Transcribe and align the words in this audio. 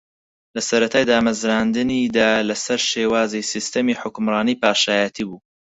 لە 0.55 0.61
سەرەتای 0.69 1.07
دامەزراندنییدا 1.09 2.29
لەسەر 2.49 2.79
شێوازی 2.91 3.47
سیستمی 3.51 3.99
حوکمڕانی 4.01 4.59
پاشایەتی 4.61 5.23
بوو 5.27 5.39